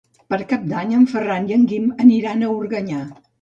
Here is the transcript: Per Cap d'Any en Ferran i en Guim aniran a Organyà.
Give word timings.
Per 0.33 0.37
Cap 0.53 0.63
d'Any 0.71 0.93
en 0.99 1.03
Ferran 1.11 1.45
i 1.51 1.55
en 1.59 1.67
Guim 1.73 1.85
aniran 2.07 2.43
a 2.43 2.51
Organyà. 2.57 3.05